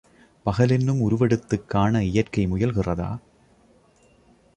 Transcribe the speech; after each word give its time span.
பகலென்னும் 0.45 1.01
உருவெடுத்துக் 1.01 1.67
காண 1.67 2.03
இயற்கை 2.03 2.47
முயல்கிறதா? 2.47 3.19